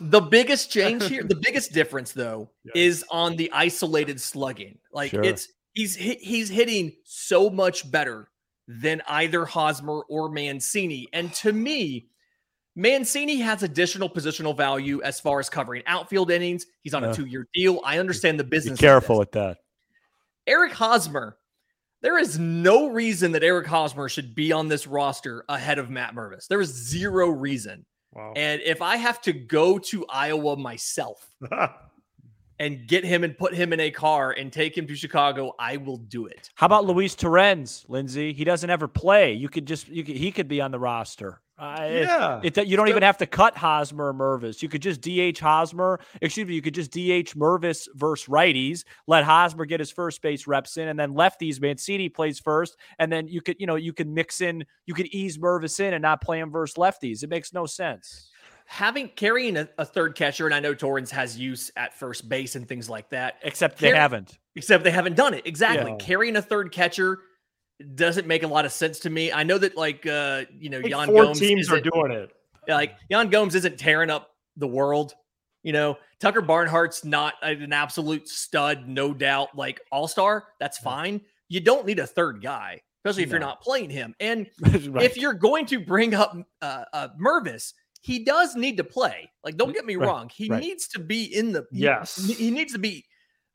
[0.00, 2.72] The biggest change here, the biggest difference though, Yes.
[2.76, 4.78] is on the isolated slugging.
[4.92, 5.22] Like Sure.
[5.24, 8.28] it's he's he's hitting so much better
[8.68, 11.08] than either Hosmer or Mancini.
[11.12, 12.08] And to me,
[12.76, 16.64] Mancini has additional positional value as far as covering outfield innings.
[16.82, 17.80] He's on a two-year deal.
[17.84, 18.74] I understand the business.
[18.74, 19.58] of careful with that.
[20.46, 21.36] Eric Hosmer.
[22.00, 26.14] There is no reason that Eric Hosmer should be on this roster ahead of Matt
[26.14, 26.46] Mervis.
[26.46, 27.84] There is zero reason.
[28.14, 28.32] Wow.
[28.36, 31.28] And if I have to go to Iowa myself
[32.58, 35.76] and get him and put him in a car and take him to Chicago, I
[35.76, 36.50] will do it.
[36.54, 38.32] How about Luis Torrens, Lindsay?
[38.32, 39.34] He doesn't ever play.
[39.34, 41.40] You could just you could, he could be on the roster.
[41.58, 42.40] Uh, yeah.
[42.44, 44.62] It, you don't even have to cut Hosmer or Mervis.
[44.62, 45.98] You could just DH Hosmer.
[46.22, 46.54] Excuse me.
[46.54, 48.84] You could just DH Mervis versus righties.
[49.08, 51.60] Let Hosmer get his first base reps in, and then lefties.
[51.60, 54.64] Mancini plays first, and then you could you know you could mix in.
[54.86, 57.24] You could ease Mervis in and not play him versus lefties.
[57.24, 58.30] It makes no sense.
[58.66, 62.54] Having carrying a, a third catcher, and I know Torrens has use at first base
[62.54, 64.38] and things like that, Except they haven't.
[64.56, 65.46] except they haven't done it.
[65.46, 65.90] Exactly.
[65.90, 65.96] Yeah.
[65.96, 67.18] Carrying a third catcher
[67.94, 69.30] doesn't make a lot of sense to me.
[69.32, 72.30] I know that like uh, you know, Yan four Gomes teams are doing it.
[72.66, 75.14] like Yan Gomes isn't tearing up the world.
[75.62, 80.46] You know, Tucker Barnhart's not an absolute stud, no doubt, like all star.
[80.60, 81.20] That's fine.
[81.48, 84.14] You don't need a third guy, especially if you're not playing him.
[84.20, 84.46] And
[84.88, 85.04] Right.
[85.04, 89.30] if you're going to bring up uh, uh, Mervis, he does need to play.
[89.42, 90.30] Like, don't get me Right, wrong.
[90.32, 90.60] He right.
[90.60, 92.16] needs to be in the he- Yes.
[92.38, 93.04] He, needs to be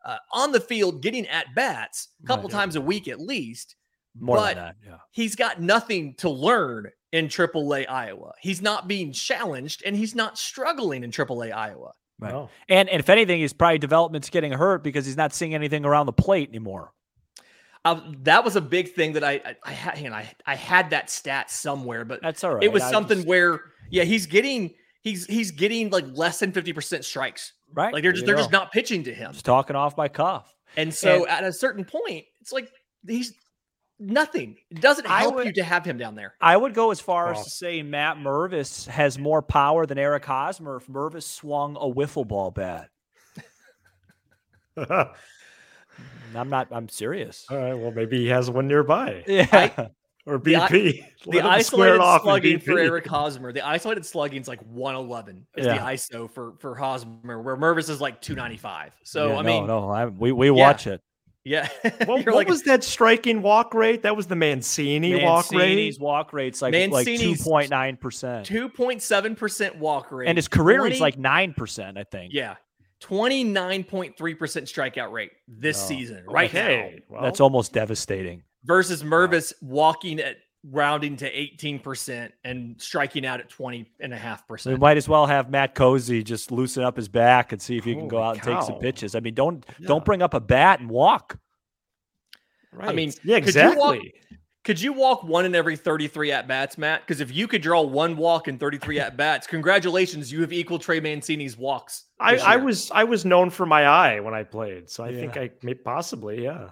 [0.06, 3.76] uh, on the field, getting at bats a couple times a week at least.
[4.20, 4.98] More but than that, yeah.
[5.12, 8.34] he's got nothing to learn in AAA Iowa.
[8.42, 11.94] He's not being challenged, and he's not struggling in AAA Iowa.
[12.20, 12.32] Right.
[12.32, 12.50] No.
[12.70, 16.06] And, and if anything, his probably development's getting hurt because he's not seeing anything around
[16.06, 16.92] the plate anymore.
[17.86, 19.98] Uh, that was a big thing that I I, I had.
[20.00, 22.64] You know, I I had that stat somewhere, but That's all right.
[22.64, 26.52] it was I something just- where yeah, he's getting he's he's getting like less than
[26.54, 27.52] fifty percent strikes.
[27.74, 27.92] right.
[27.94, 28.42] Like they're just they're go.
[28.42, 29.34] just not pitching to him.
[29.34, 30.56] Just talking off my cuff.
[30.78, 32.70] And so And- at a certain point, it's like
[33.06, 33.34] he's
[34.04, 34.58] nothing.
[34.70, 36.36] It doesn't I help would- you to have him down there.
[36.42, 40.26] I would go as far as to say Matt Mervis has more power than Eric
[40.26, 42.90] Hosmer if Mervis swung a wiffle ball bat.
[46.36, 46.68] I'm not.
[46.72, 47.46] I'm serious.
[47.50, 47.74] right.
[47.74, 49.88] Well, maybe he has one nearby Yeah.
[50.26, 50.70] or BP.
[50.72, 54.62] The Let him isolated off in slugging for Eric Hosmer, the isolated slugging is like
[54.62, 55.76] 111 is Yeah.
[55.76, 58.94] the ISO for for Hosmer, where Mervis is like 295.
[59.04, 61.02] So Yeah, I no, mean, no, I, we we watch it.
[61.46, 61.68] Yeah,
[62.06, 64.04] What, what like was that striking walk rate?
[64.04, 65.58] That was the Mancini, walk rate.
[65.58, 70.48] Mancini's walk rate's like like two point nine percent, 2.7 percent walk rate, and his
[70.48, 71.98] career 20 is like nine percent.
[71.98, 72.34] I think.
[72.34, 72.56] yeah,
[73.02, 76.90] 29.3 percent strikeout rate this Oh, season right now.
[77.10, 78.44] Well, That's almost devastating.
[78.64, 80.38] versus Mervis walking at
[80.72, 84.74] rounding to 18 percent and striking out at 20 and a half percent.
[84.76, 87.84] We might as well have Matt Cozzi just loosen up his back and see if
[87.84, 89.16] he can go Holy out and take some pitches.
[89.16, 89.88] I mean, don't Yeah.
[89.88, 91.38] don't bring up a bat and walk.
[92.72, 92.90] right.
[92.90, 94.14] I mean, yeah, could you walk- exactly.
[94.64, 97.02] Could you walk one in every 33 at bats, Matt?
[97.02, 100.80] Because if you could draw one walk in 33 at bats, congratulations, you have equal
[100.80, 102.06] Trey Mancini's walks.
[102.18, 105.20] I, I was I was known for my eye when I played, so I Yeah.
[105.20, 106.70] think I may possibly yeah.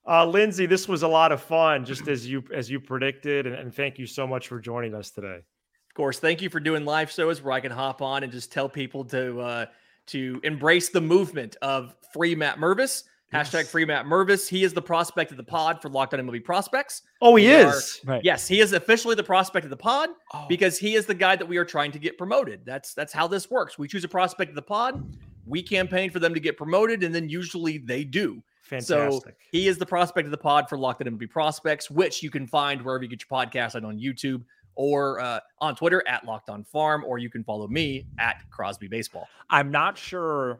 [0.09, 3.55] Uh, Lindsay, this was a lot of fun, just as you as you predicted, and,
[3.55, 5.35] and thank you so much for joining us today.
[5.35, 8.49] Of course, thank you for doing live shows where I can hop on and just
[8.49, 9.65] tell people to uh,
[10.07, 13.03] to embrace the movement of free Matt Mervis.
[13.33, 13.69] Hashtag Yes.
[13.71, 14.47] free Matt Mervis.
[14.47, 17.01] He is the prospect of the pod for Locked On MLB Prospects.
[17.21, 17.99] Oh, he We are- is.
[18.05, 18.23] right.
[18.23, 21.35] Yes, he is officially the prospect of the pod Oh, because he is the guy
[21.35, 22.61] that we are trying to get promoted.
[22.65, 23.77] That's that's how this works.
[23.77, 25.03] We choose a prospect of the pod,
[25.47, 28.41] we campaign for them to get promoted, and then usually they do.
[28.63, 29.37] Fantastic.
[29.51, 32.45] He is the prospect of the pod for Locked On MLB Prospects, which you can
[32.45, 34.43] find wherever you get your podcast, and on YouTube
[34.75, 38.87] or uh, on Twitter at Locked On Farm, or you can follow me at Crosby
[38.87, 39.27] Baseball.
[39.49, 40.59] I'm not sure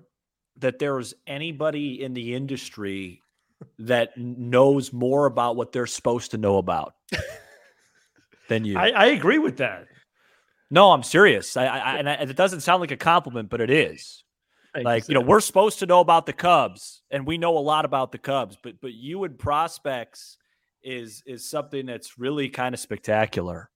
[0.58, 3.22] that there's anybody in the industry
[3.80, 6.96] that knows more about what they're supposed to know about
[8.50, 8.78] than you.
[8.78, 9.86] I, I agree with that.
[10.72, 11.58] no, I'm serious.
[11.58, 14.24] I, I, I- and I, it doesn't sound like a compliment, but it is.
[14.86, 17.86] Like you know we're supposed to know about the cubs and we know a lot
[17.86, 20.38] about the cubs but but you and prospects
[20.84, 23.70] is is something that's really kind of spectacular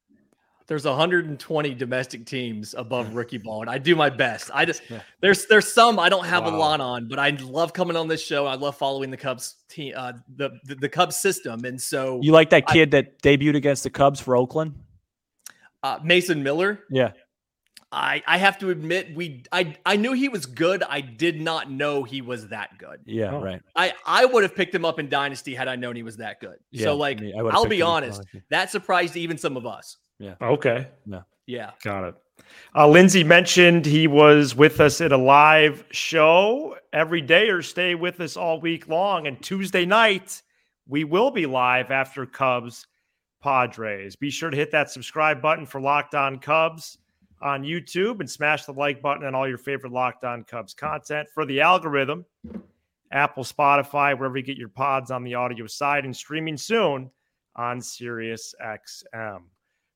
[0.67, 4.49] there's 120 domestic teams above rookie ball, and I do my best.
[4.53, 5.01] I just Yeah.
[5.19, 8.23] there's there's some I don't have a lot on, but I love coming on this
[8.23, 8.45] show.
[8.45, 12.31] I love following the Cubs team, uh, the, the the Cubs system, and so you
[12.31, 14.75] like that I- kid that debuted against the cubs for oakland
[15.83, 16.79] uh, Mason Miller.
[16.89, 17.11] yeah
[17.91, 20.81] I I have to admit we I I knew he was good.
[20.83, 22.99] I did not know he was that good.
[23.05, 23.41] yeah Oh.
[23.41, 26.17] right I I would have picked him up in Dynasty had I known he was
[26.17, 26.57] that good.
[26.71, 29.65] Yeah, so like I mean, I would've I'll be honest, that surprised even some of
[29.65, 29.97] us.
[30.19, 30.35] Yeah.
[30.41, 30.87] Okay,
[31.47, 31.71] Yeah.
[31.83, 32.15] got it.
[32.75, 37.93] Uh, Lindsay mentioned he was with us at a live show every day or stay
[37.95, 39.27] with us all week long.
[39.27, 40.41] And Tuesday night,
[40.87, 42.87] we will be live after Cubs
[43.41, 44.15] Padres.
[44.15, 46.97] Be sure to hit that subscribe button for Locked On Cubs
[47.41, 51.27] on YouTube and smash the like button on all your favorite Locked On Cubs content.
[51.33, 52.25] For the algorithm,
[53.11, 57.09] Apple, Spotify, wherever you get your pods on the audio side, and streaming soon
[57.55, 59.41] on Sirius XM.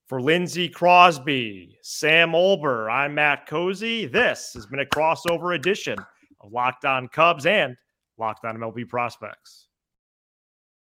[0.07, 4.11] For Lindsay Crosby, Sam Olbur, I'm Matt Cozzi.
[4.11, 5.97] This has been a crossover edition
[6.41, 7.75] of Locked On Cubs and
[8.17, 9.64] Locked On MLB Prospects.